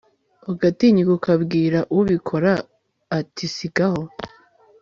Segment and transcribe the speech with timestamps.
[0.51, 2.53] agatinyuka kubwira ubikora
[3.19, 4.03] ati sigaho